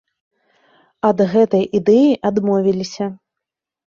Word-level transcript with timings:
Ад 1.09 1.17
гэтай 1.33 1.63
ідэі 1.79 2.09
адмовіліся. 2.29 3.05